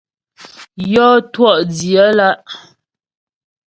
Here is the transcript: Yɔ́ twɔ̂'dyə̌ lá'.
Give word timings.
Yɔ́ 0.91 1.11
twɔ̂'dyə̌ 1.33 2.07
lá'. 2.17 2.35